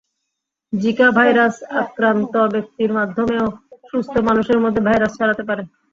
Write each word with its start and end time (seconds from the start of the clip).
Zika 0.73 1.07
virus 1.17 1.55
আক্রান্ত 1.81 2.33
ব্যক্তির 2.53 2.91
মাধ্যমেও 2.93 3.45
সুস্থ 3.89 4.13
মানুষের 4.27 4.59
মধ্যে 4.63 4.81
ভাইরাস 4.87 5.11
ছড়াতে 5.17 5.43
পারে। 5.49 5.63